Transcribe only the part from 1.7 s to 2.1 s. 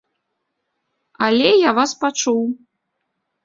вас